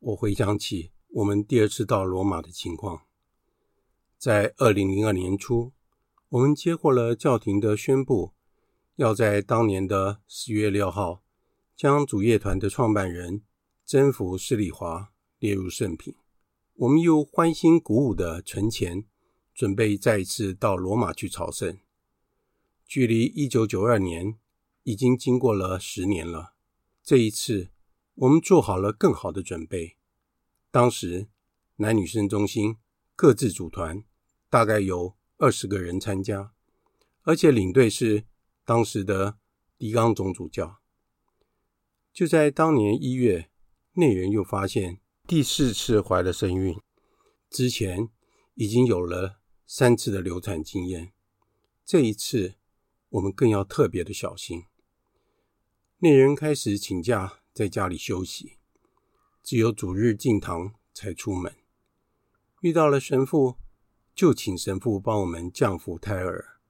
[0.00, 3.02] 我回想起我们第二次到罗马的情况。
[4.16, 5.72] 在二零零二年初，
[6.30, 8.32] 我们接获了教廷的宣布，
[8.96, 11.22] 要在当年的十月六号，
[11.76, 13.42] 将主乐团的创办人
[13.84, 16.14] 征服施里华列入圣品。
[16.76, 19.04] 我们又欢欣鼓舞地存钱，
[19.52, 21.78] 准备再一次到罗马去朝圣。
[22.86, 24.38] 距离一九九二年
[24.84, 26.54] 已经经过了十年了，
[27.02, 27.68] 这一次。
[28.14, 29.96] 我们做好了更好的准备。
[30.72, 31.28] 当时
[31.76, 32.78] 男女生中心
[33.14, 34.02] 各自组团，
[34.48, 36.52] 大概有二十个人参加，
[37.22, 38.24] 而且领队是
[38.64, 39.38] 当时的
[39.78, 40.80] 狄刚总主教。
[42.12, 43.50] 就在当年一月，
[43.92, 46.80] 内人又发现第四次怀了身孕，
[47.48, 48.08] 之前
[48.54, 51.12] 已经有了三次的流产经验，
[51.84, 52.54] 这一次
[53.10, 54.64] 我们更要特别的小心。
[55.98, 57.38] 内人开始请假。
[57.54, 58.56] 在家里休息，
[59.42, 61.54] 只有主日进堂才出门。
[62.60, 63.56] 遇到了神父，
[64.14, 66.60] 就请神父帮我们降服胎儿。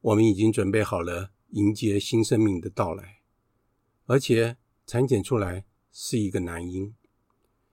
[0.00, 3.20] 我们已经准备好了迎接新生命的到来，
[4.06, 6.94] 而且产检出来是一个男婴。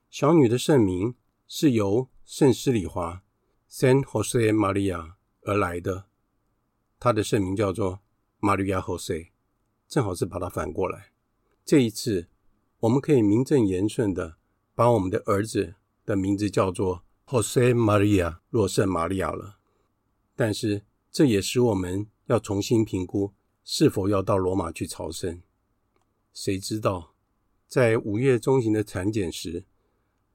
[0.10, 1.15] 小女的圣名
[1.47, 3.23] 是由圣施里华
[3.69, 6.06] （San Jose Maria） 而来的，
[7.00, 8.02] 她的圣名叫做
[8.39, 9.30] Maria Jose，
[9.88, 11.12] 正好是把它反过来。
[11.65, 12.30] 这一次。
[12.88, 14.38] 我们可以名正言顺的
[14.73, 19.58] 把我们的儿子的名字叫做 Jose Maria 若圣玛利亚了，
[20.38, 23.34] 但是这也使我们要重新评估
[23.65, 25.41] 是否要到罗马去朝圣。
[26.32, 27.13] 谁知道，
[27.67, 29.65] 在五月中旬的产检时，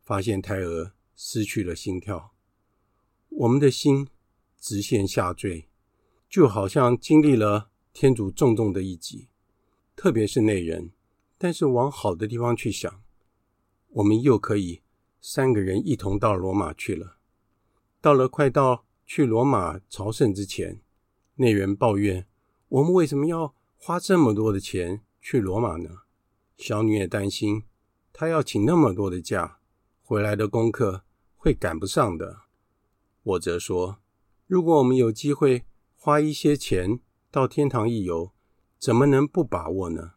[0.02, 2.34] 发现胎儿失去了心跳，
[3.30, 4.06] 我们的心
[4.60, 5.68] 直线下坠，
[6.28, 9.28] 就好像经历了天主重重的一击，
[9.96, 10.90] 特别是内人。
[11.42, 13.02] 但是往好的地方去想，
[13.88, 14.80] 我们又可以
[15.20, 17.16] 三个人一同到罗马去了。
[18.00, 20.80] 到了快到去罗马朝圣之前，
[21.34, 22.28] 内人抱怨：
[22.68, 26.02] 我们为什么要花这么多的钱去罗马呢？
[26.56, 27.64] 小女也担心，
[28.12, 29.58] 她要请那么多的假，
[30.04, 31.02] 回来的功课
[31.34, 32.42] 会赶不上的。
[33.24, 33.98] 我则说，
[34.46, 35.64] 如果我们有机会
[35.96, 37.00] 花一些钱
[37.32, 38.30] 到天堂一游，
[38.78, 40.12] 怎么能不把握呢？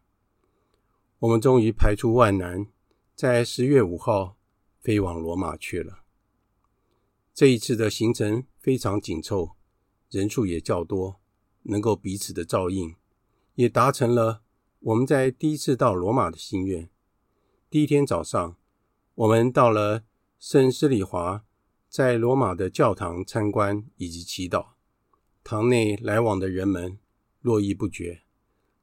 [1.25, 2.67] 我们终于排除万难，
[3.15, 4.37] 在十月五号
[4.79, 6.03] 飞往罗马去了。
[7.33, 9.55] 这一次的行程非常紧凑，
[10.11, 11.19] 人数也较多，
[11.63, 12.95] 能够彼此的照应，
[13.55, 14.43] 也达成了
[14.81, 16.87] 我们在第一次到罗马的心愿。
[17.71, 18.55] 第一天早上，
[19.15, 20.03] 我们到了
[20.37, 21.43] 圣斯里华，
[21.89, 24.73] 在罗马的教堂参观以及祈祷。
[25.43, 26.99] 堂内来往的人们
[27.41, 28.21] 络绎不绝，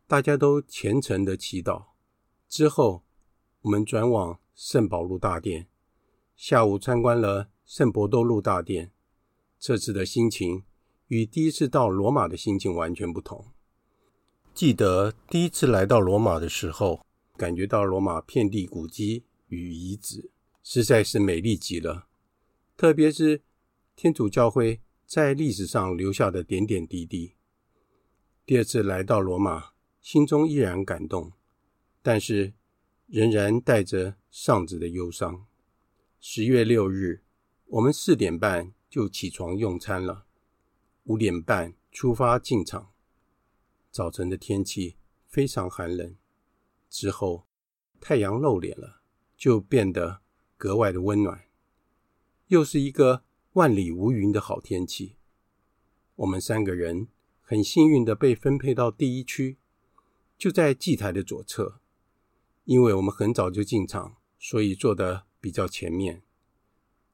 [0.09, 1.91] 大家都虔诚的祈祷。
[2.53, 3.03] 之后，
[3.62, 5.69] 我们转往圣保禄大殿，
[6.37, 8.93] 下午参观了圣伯多禄大殿。
[9.59, 10.62] 这次的心情
[11.07, 13.47] 与第一次到罗马的心情完全不同。
[14.53, 17.07] 记得第一次来到罗马的时候，
[17.38, 20.31] 感觉到罗马遍地古迹与遗址，
[20.62, 22.07] 实在是美丽极了。
[22.77, 23.41] 特别是
[23.97, 27.33] 天主教会在历史上留下的点点滴滴。
[28.45, 29.71] 第二次来到罗马，
[30.03, 31.33] 心中依然感动。
[32.03, 32.53] 但是，
[33.07, 35.47] 仍然带着丧子的忧伤。
[36.19, 37.23] 十月六日，
[37.67, 40.27] 我们四点半就起床用餐了，
[41.05, 42.91] 五点半出发进场。
[43.93, 44.97] 早晨的天气
[45.29, 46.17] 非常寒冷，
[46.91, 47.47] 之后
[48.01, 49.03] 太阳露脸了，
[49.37, 50.23] 就变得
[50.57, 51.45] 格外的温暖。
[52.49, 55.17] 又是一个万里无云的好天气。
[56.17, 57.07] 我们三个人
[57.41, 59.59] 很幸运的被分配到第一区，
[60.37, 61.81] 就在祭台的左侧。
[62.64, 66.22] 因为我们很早就进场，所以坐得比较前面。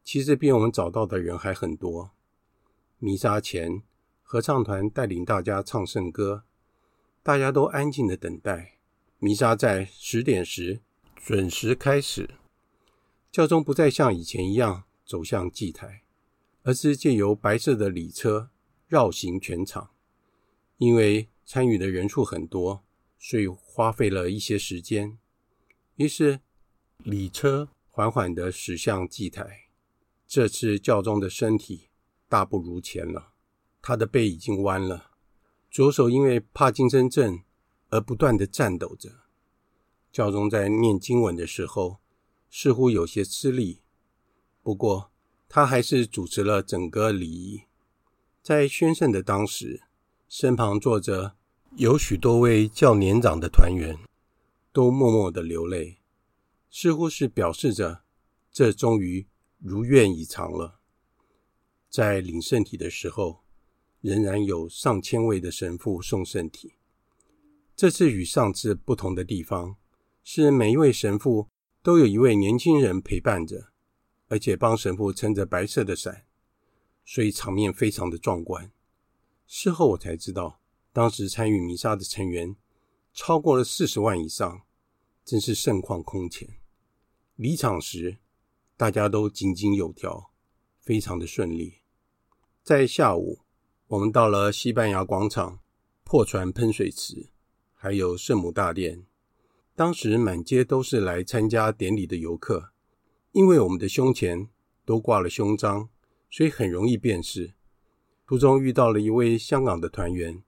[0.04, 2.11] 其实比我们找到的人还很多。
[2.98, 3.82] 弥撒前，
[4.22, 6.44] 合唱团带领大家唱圣歌，
[7.22, 8.78] 大家都安静的等待。
[9.18, 10.80] 弥撒在十点时
[11.16, 12.30] 准时开始。
[13.30, 16.02] 教宗不再像以前一样走向祭台，
[16.62, 18.50] 而是借由白色的礼车
[18.87, 19.90] 绕行全场。
[20.76, 22.84] 因为参与的人数很多，
[23.18, 25.18] 所以花费了一些时间。
[25.98, 26.38] 于是，
[26.98, 29.64] 礼车缓缓地驶向祭台。
[30.28, 31.88] 这次教宗的身体
[32.28, 33.32] 大不如前了，
[33.82, 35.11] 他的背已经弯了，
[35.68, 37.40] 左手因为帕金森症
[37.88, 39.11] 而不断地颤抖着。
[40.12, 41.98] 教宗在念经文的时候，
[42.48, 43.82] 似乎有些吃力，
[44.62, 45.11] 不过
[45.48, 47.62] 他还是主持了整个礼仪。
[48.40, 49.82] 在宣圣的当时，
[50.28, 51.34] 身旁坐着
[51.74, 53.98] 有许多位较年长的团员。
[54.78, 55.98] 都默默的流泪，
[56.70, 58.04] 似乎是表示着
[58.52, 59.26] 这终于
[59.58, 60.78] 如愿以偿了。
[61.90, 63.42] 在领圣体的时候，
[64.00, 66.74] 仍然有上千位的神父送圣体。
[67.74, 69.74] 这次与上次不同的地方
[70.22, 71.48] 是，每一位神父
[71.82, 73.72] 都有一位年轻人陪伴着，
[74.28, 76.24] 而且帮神父撑着白色的伞，
[77.04, 78.70] 所以场面非常的壮观。
[79.44, 80.60] 事后我才知道，
[80.92, 82.54] 当时参与弥撒的成员
[83.12, 84.62] 超过了四十万以上。
[85.28, 86.48] 真是盛况空前。
[87.36, 88.16] 离场时，
[88.78, 90.30] 大家都井井有条，
[90.80, 91.80] 非常的顺利。
[92.62, 93.40] 在下午，
[93.88, 95.58] 我们到了西班牙广场、
[96.02, 97.28] 破船喷水池，
[97.74, 99.04] 还有圣母大殿。
[99.76, 102.70] 当时满街都是来参加典礼的游客，
[103.32, 104.48] 因为我们的胸前
[104.86, 105.90] 都挂了胸章，
[106.30, 107.52] 所以很容易辨识。
[108.26, 110.42] 途中遇到了一位香港的团员，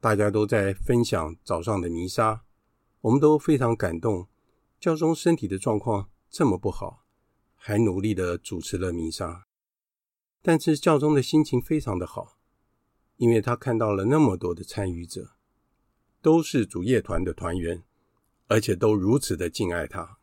[0.00, 2.42] 大家都在分享早上的弥撒。
[3.02, 4.28] 我们都非常感动，
[4.80, 7.04] 教宗身体的状况这么不好，
[7.54, 9.46] 还努力的主持了弥撒。
[10.42, 12.38] 但是教宗的心情非常的好，
[13.16, 15.32] 因为他看到了那么多的参与者，
[16.20, 17.84] 都是主业团的团员，
[18.46, 20.18] 而且都如此的敬爱他。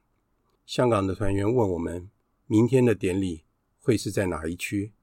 [0.65, 2.09] 香港的团员问我们，
[2.47, 3.43] 明天的典礼
[3.79, 4.93] 会是在哪一区？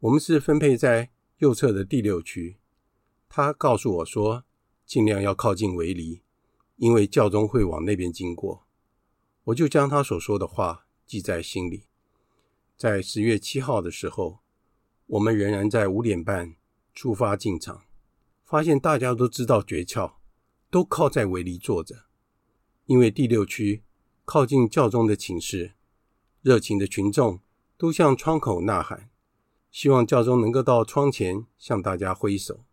[0.00, 2.58] 我们是分配在右侧的第六区。
[3.28, 4.44] 他告诉我说，
[4.84, 6.22] 尽量要靠近围篱。
[6.76, 8.66] 因为教宗会往那边经过，
[9.44, 11.84] 我就将他所说的话记在心里。
[12.76, 14.40] 在十月七号的时候，
[15.06, 16.56] 我们仍然在五点半
[16.94, 17.84] 出发进场，
[18.44, 20.14] 发现大家都知道诀窍，
[20.70, 22.06] 都靠在围篱坐着。
[22.86, 23.84] 因为第六区
[24.24, 25.74] 靠近教宗的寝室，
[26.40, 27.40] 热情的群众
[27.76, 29.10] 都向窗口呐喊，
[29.70, 32.64] 希望教宗能够到窗前向大家挥手。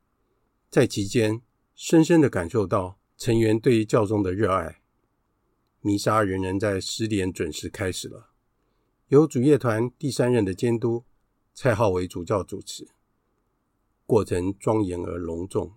[0.70, 1.42] 在其间，
[1.76, 2.99] 深深的感受到。
[3.20, 4.80] 成员对于教宗的热爱，
[5.82, 8.30] 弥撒仍然在十点准时开始了。
[9.10, 11.04] 由主业团第三任的监督
[11.54, 12.88] 蔡浩为主教主持，
[14.06, 15.74] 过程庄严而隆重。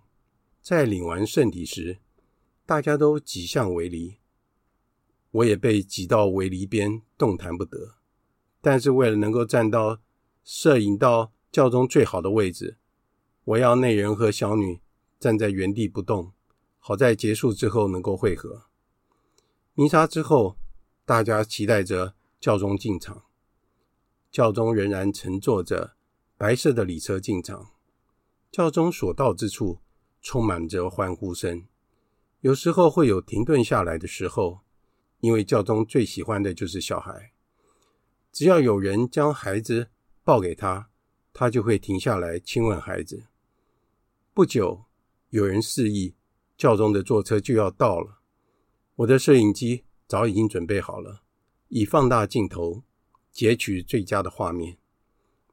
[0.61, 1.97] 在领完圣体时，
[2.65, 4.19] 大家都挤向围篱，
[5.31, 7.95] 我也被挤到围篱边，动弹不得。
[8.61, 9.99] 但是为了能够站到
[10.45, 12.77] 摄影到教宗最好的位置，
[13.43, 14.79] 我要内人和小女
[15.19, 16.31] 站在原地不动。
[16.85, 18.63] 好在结束之后能够会合。
[19.73, 20.57] 弥撒之后，
[21.05, 23.23] 大家期待着教宗进场。
[24.29, 25.95] 教宗仍然乘坐着
[26.35, 27.71] 白色的礼车进场。
[28.51, 29.79] 教宗所到之处，
[30.21, 31.65] 充满着欢呼声。
[32.41, 34.59] 有时候会有停顿下来的时候，
[35.21, 37.31] 因为教宗最喜欢的就是小孩。
[38.33, 39.87] 只要有人将孩子
[40.25, 40.89] 抱给他，
[41.31, 43.27] 他就会停下来亲吻孩子。
[44.33, 44.83] 不久，
[45.29, 46.15] 有人示意
[46.57, 48.19] 教宗的坐车就要到了。
[48.97, 51.23] 我的摄影机早已经准备好了，
[51.69, 52.83] 以放大镜头
[53.31, 54.77] 截取最佳的画面。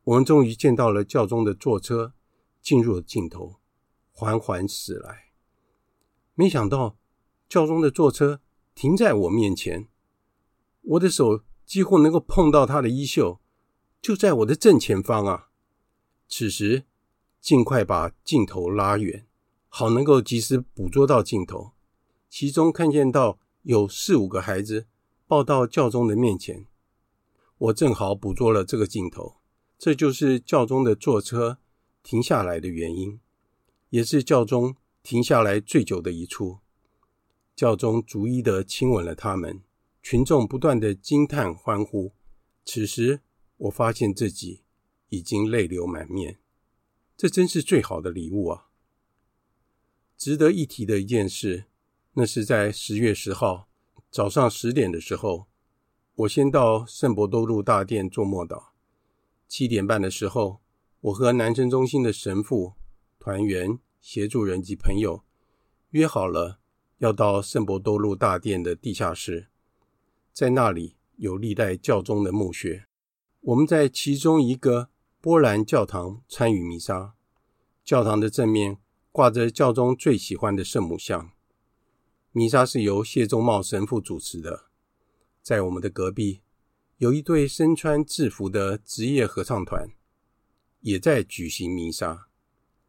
[0.04, 2.14] 我们终于见到了教宗的坐车
[2.60, 3.56] 进入了镜头，
[4.12, 5.30] 缓缓驶来。
[6.34, 6.98] 没想到
[7.48, 8.40] 教宗的坐车
[8.74, 9.88] 停在我面前，
[10.82, 13.40] 我的手几乎能够碰到他的衣袖，
[14.00, 15.50] 就在我的正前方啊！
[16.28, 16.84] 此时，
[17.40, 19.26] 尽快把镜头拉远，
[19.70, 21.72] 好能够及时捕捉到镜头。
[22.28, 24.87] 其中看见到有四五个孩子
[25.26, 26.66] 抱到教宗的面前，
[27.56, 29.37] 我正好捕捉了这个镜头。
[29.78, 31.59] 这就是教宗的坐车
[32.02, 33.18] 停下来的原因，
[33.88, 36.59] 也是教宗停下来最久的一处。
[37.56, 39.62] 教宗逐一的亲吻了他们，
[40.02, 42.12] 群众不断的惊叹欢呼。
[42.64, 43.20] 此时，
[43.56, 44.62] 我发现自己
[45.09, 46.38] 已经泪流满面。
[47.16, 48.69] 这真是最好的礼物啊！
[50.20, 51.64] 值得一提的一件事。
[52.12, 53.70] 那是在十月十号
[54.11, 55.46] 早上十点的时候，
[56.14, 58.64] 我先到圣伯多禄大殿做默祷。
[59.48, 60.61] 七点半的时候，
[61.00, 62.74] 我和南城中心的神父、
[63.18, 65.24] 团员、协助人及朋友
[65.92, 66.61] 约好了，
[66.98, 69.46] 要到圣伯多禄大殿的地下室，
[70.35, 72.85] 在那里有历代教宗的墓穴。
[73.40, 74.90] 我们在其中一个
[75.22, 77.14] 波兰教堂参与弥撒，
[77.83, 78.76] 教堂的正面
[79.12, 81.32] 挂着教宗最喜欢的圣母像。
[82.32, 84.66] 弥撒是由谢宗茂神父主持的，
[85.42, 86.42] 在我们的隔壁
[86.98, 89.88] 有一队身穿制服的职业合唱团，
[90.80, 92.28] 也在举行弥撒。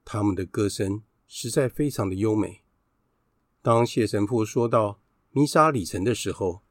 [0.05, 2.61] 他们的歌声实在非常的优美。
[3.63, 4.99] 当谢神父说到
[5.31, 6.61] 弥撒礼成的时候，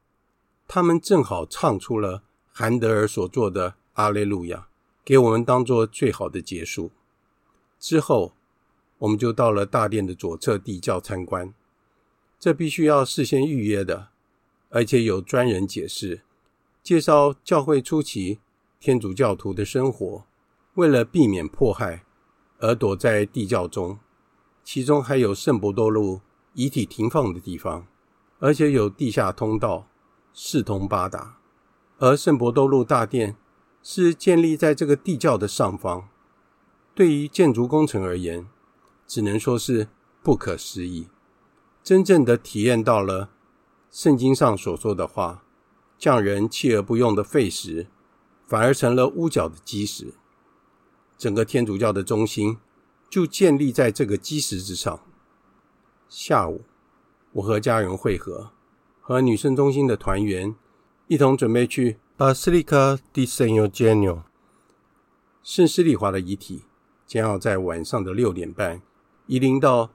[0.67, 4.57] 他们正好唱出了韩德尔所做的《阿肋路亚》，
[5.03, 6.91] 给我们当做最好的结束。
[7.79, 8.33] 之后，
[9.01, 11.53] 我们就到了大殿的左侧地窖参观。
[12.39, 14.09] 这必须要事先预约的，
[14.69, 16.21] 而且有专人解释，
[16.83, 18.39] 介绍教会初期
[18.79, 20.23] 天主教徒的生活，
[20.75, 22.03] 为了避免迫害
[22.59, 23.99] 而躲在地窖中，
[24.63, 26.21] 其中还有圣伯多禄
[26.53, 27.87] 遗体停放的地方，
[28.39, 29.87] 而且有地下通道，
[30.33, 31.37] 四通八达。
[31.97, 33.35] 而圣伯多禄大殿
[33.81, 36.09] 是建立在这个地窖的上方，
[36.93, 38.47] 对于建筑工程而言，
[39.11, 39.89] 只能说是
[40.23, 41.09] 不可思议。
[41.83, 43.29] 真正的体验到了
[43.89, 45.43] 圣经上所说的话
[45.99, 47.87] ：“匠人弃而不用的废石，
[48.47, 50.13] 反而成了屋角的基石。”
[51.19, 52.59] 整个天主教的中心
[53.09, 55.01] 就建立在这个基石之上。
[56.07, 56.61] 下午，
[57.33, 58.51] 我和家人会合，
[59.01, 60.55] 和女生中心的团员
[61.07, 64.21] 一同准备去 Basilica di San Eugenio。
[65.43, 66.63] 圣施利华的遗体
[67.05, 68.81] 将要在晚上的六点半
[69.31, 69.89] 移灵到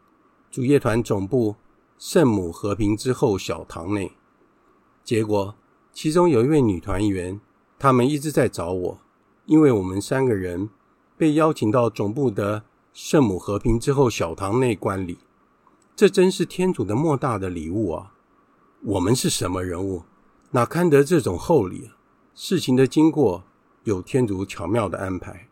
[0.50, 1.56] 主业团总部。
[1.98, 4.12] 圣母和平之后小堂内，
[5.04, 5.54] 结果
[5.92, 7.38] 其中有一位女团员，
[7.78, 8.98] 他们一直在找我，
[9.44, 10.70] 因为我们三个人
[11.18, 12.64] 被邀请到总部的
[12.94, 15.18] 圣母和平之后小堂内观礼。
[15.94, 18.14] 这真是天主的莫大的礼物啊！
[18.84, 20.04] 我们是什么人物，
[20.52, 21.90] 哪堪得这种厚礼？
[22.34, 23.44] 事情的经过
[23.84, 25.48] 有天主巧妙的安排，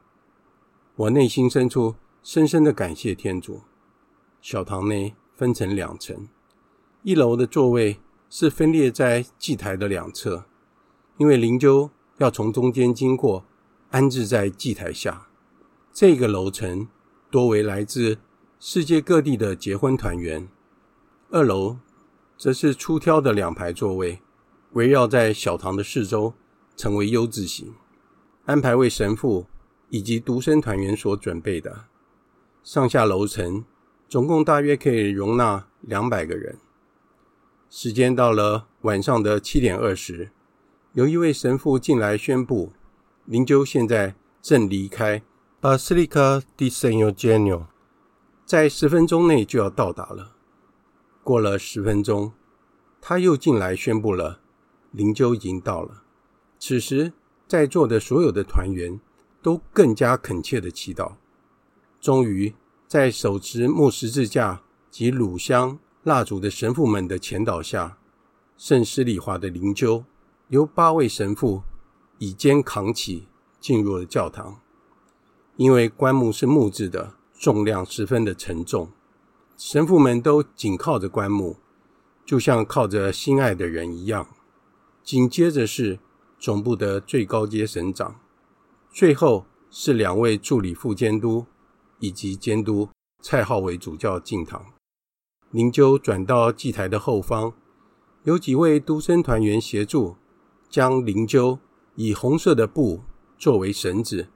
[0.96, 3.60] 我内心深处深深的感谢天主。
[4.44, 6.28] 小堂内分成两层。
[7.02, 10.44] 一楼的座位是分列在祭台的两侧，
[11.16, 11.88] 因为灵柩
[12.18, 13.46] 要从中间经过，
[13.90, 15.28] 安置在祭台下。
[15.94, 16.86] 这个楼层
[17.30, 18.18] 多为来自
[18.60, 20.46] 世界各地的结婚团员。
[21.30, 21.78] 二楼
[22.36, 24.20] 则是出挑的两排座位，
[24.72, 26.34] 围绕在小堂的四周，
[26.76, 27.72] 成为 U 字形，
[28.44, 29.46] 安排为神父
[29.88, 31.86] 以及独生团员所准备的。
[32.62, 33.64] 上下楼层
[34.14, 36.56] 总共大约可以容纳两百个人。
[37.68, 40.30] 时间到了晚上的七点二十，
[40.92, 42.72] 有一位神父进来宣布，
[43.24, 45.20] 灵柩现在正离开
[45.60, 47.64] Basilica di San Eugenio，
[48.46, 50.36] 在十分钟内就要到达了。
[51.24, 52.34] 过了十分钟，
[53.00, 54.38] 他又进来宣布了，
[54.92, 56.04] 灵柩已经到了。
[56.60, 57.12] 此时，
[57.48, 59.00] 在座的所有的团员
[59.42, 61.14] 都更加恳切的祈祷。
[62.00, 62.54] 终于，
[62.86, 65.78] 在手持木十字架及乳香。
[66.02, 67.96] 蜡烛的神父们的前导下，
[68.58, 70.04] 圣施礼华的灵柩
[70.48, 71.62] 由八位神父
[72.18, 73.26] 以肩扛起，
[73.58, 74.60] 进入了教堂。
[75.56, 78.90] 因为棺木是木质的，重量十分的沉重，
[79.56, 81.56] 神父们都紧靠着棺木，
[82.26, 84.28] 就像靠着心爱的人一样。
[85.02, 85.98] 紧接着是
[86.38, 88.20] 总部的最高阶神长，
[88.92, 91.46] 最后是两位助理副监督
[91.98, 92.88] 以及监督
[93.22, 94.64] 蔡浩伟主教进堂。
[95.50, 97.52] 灵柩转到祭台的后方。
[98.24, 100.16] 有几位独生团员协助，
[100.70, 101.58] 将灵柩
[101.94, 103.02] 以红色的布
[103.36, 104.28] 作为绳子，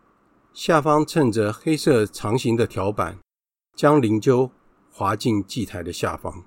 [0.53, 3.19] 下方衬着黑色长形的条板，
[3.75, 4.51] 将灵柩
[4.93, 6.45] 滑进祭台的下方。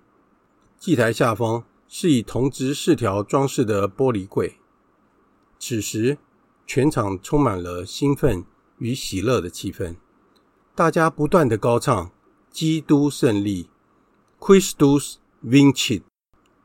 [0.77, 4.57] 祭台下方是以铜质饰条装饰的玻璃柜。
[5.57, 6.19] 此时，
[6.67, 8.45] 全场充满了兴奋
[8.77, 9.95] 与喜乐的气氛，
[10.73, 12.11] 大家不断的高唱
[12.49, 13.69] ：“基督胜利
[14.39, 16.03] ，Christus vincit。”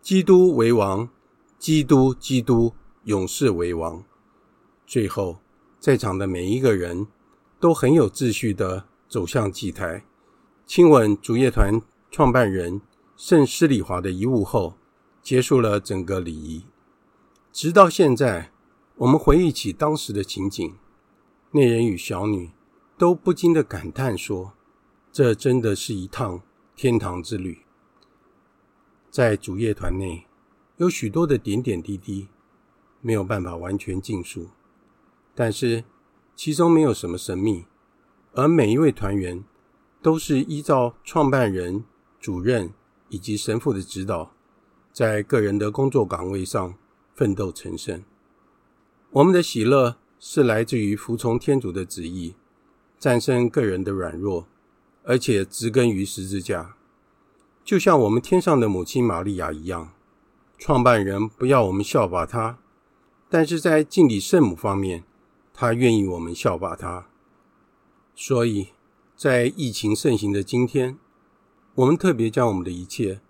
[0.00, 1.08] 基督为王，
[1.58, 4.04] 基督，基督，永世为王。
[4.86, 5.38] 最后，
[5.80, 7.08] 在场的每一个人
[7.58, 10.04] 都很有秩序的走向祭台，
[10.64, 12.80] 亲吻主乐团创办人
[13.16, 14.74] 圣施礼华的遗物后，
[15.20, 16.64] 结束了整个礼仪。
[17.52, 18.52] 直到现在，
[18.94, 20.76] 我们回忆起当时的情景，
[21.50, 22.52] 那人与小女
[22.98, 24.54] 都不禁的感叹说
[25.12, 26.40] ：“这真的是一趟
[26.74, 27.58] 天堂之旅。”
[29.10, 30.26] 在主业团内，
[30.76, 32.28] 有许多的点点滴滴，
[33.00, 34.48] 没有办法完全尽述。
[35.34, 35.84] 但是
[36.34, 37.66] 其中没有什么神秘，
[38.32, 39.44] 而每一位团员
[40.00, 41.84] 都是依照创办人、
[42.18, 42.72] 主任
[43.10, 44.32] 以及神父的指导，
[44.92, 46.74] 在个人的工作岗位上
[47.14, 48.02] 奋斗成圣。
[49.10, 52.34] 我们的喜乐是来自于服从天主的旨意，
[53.06, 54.48] 战胜个人的软弱，
[55.04, 56.74] 而且植根于十字架。
[57.64, 59.92] 就像我们天上的母亲玛利亚一样，
[60.58, 62.58] 创办人不要我们效法她，
[63.28, 65.04] 但是在敬礼圣母方面，
[65.54, 67.06] 他愿意我们效法他。
[68.16, 68.70] 所以，
[69.16, 70.98] 在疫情盛行的今天，
[71.76, 73.20] 我们特别将我们的一切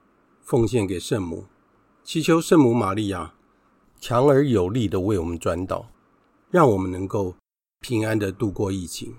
[0.40, 1.44] 奉献给圣母，
[2.02, 3.34] 祈求圣母玛利亚
[4.00, 5.90] 强而有力的为我们转导，
[6.50, 7.34] 让我们能够
[7.80, 9.16] 平安的度过疫情。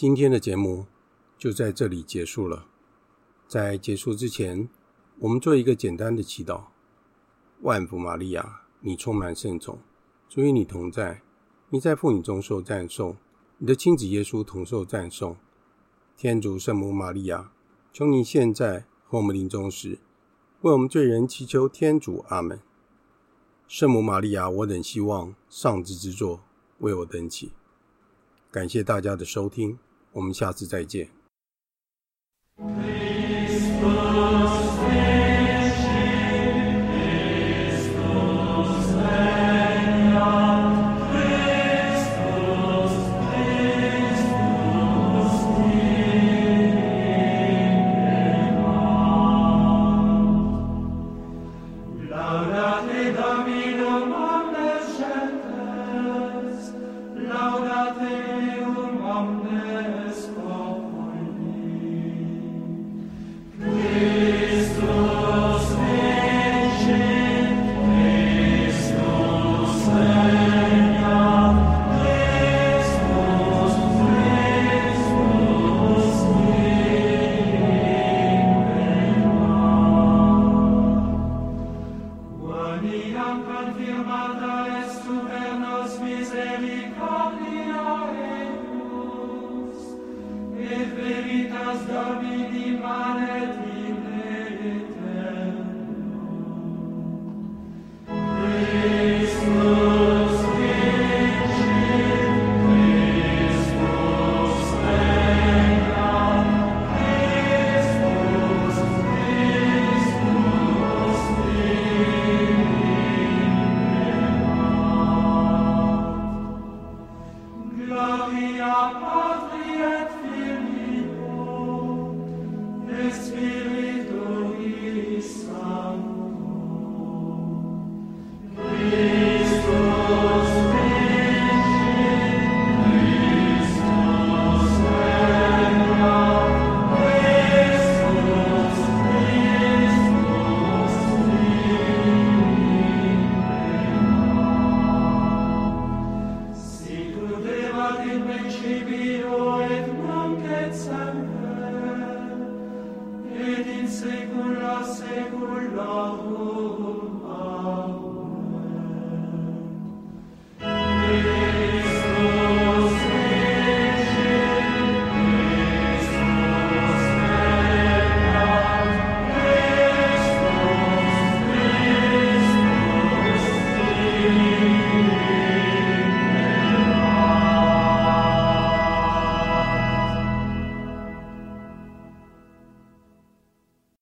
[0.00, 0.86] 今天的节目
[1.36, 2.64] 就在这里结束了。
[3.46, 4.66] 在结束之前，
[5.18, 6.68] 我们做一个简单的祈祷：
[7.60, 9.78] 万福玛利亚，你充满圣宠，
[10.26, 11.20] 主与你同在，
[11.68, 13.18] 你在妇女中受赞颂，
[13.58, 15.36] 你的亲子耶稣同受赞颂。
[16.16, 17.52] 天主圣母玛利亚，
[17.92, 19.98] 求你现在和我们临终时，
[20.62, 22.24] 为我们罪人祈求天主。
[22.30, 22.58] 阿门。
[23.68, 26.40] 圣母玛利亚，我等希望上智之作
[26.78, 27.52] 为我等祈。
[28.50, 29.78] 感谢大家的收听，
[30.12, 31.19] 我们下次再见。